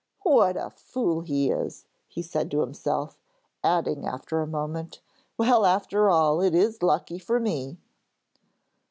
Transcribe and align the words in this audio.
'What 0.23 0.57
a 0.57 0.71
fool 0.71 1.21
he 1.21 1.51
is!' 1.51 1.85
he 2.07 2.23
said 2.23 2.49
to 2.49 2.61
himself, 2.61 3.19
adding 3.63 4.03
after 4.07 4.41
a 4.41 4.47
moment 4.47 4.99
'Well, 5.37 5.63
after 5.63 6.09
all, 6.09 6.41
it 6.41 6.55
is 6.55 6.81
lucky 6.81 7.19
for 7.19 7.39
me!' 7.39 7.77